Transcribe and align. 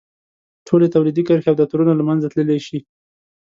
ټولې 0.67 0.87
تولیدي 0.95 1.23
کرښې 1.27 1.49
او 1.51 1.57
دفترونه 1.61 1.93
له 1.95 2.03
منځه 2.09 2.27
تللی 2.33 2.59
شي. 2.67 2.79